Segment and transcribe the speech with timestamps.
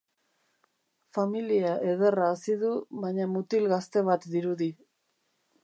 [1.17, 2.71] Familia ederra hazi du,
[3.05, 4.71] baina mutil gazte bat dirudi.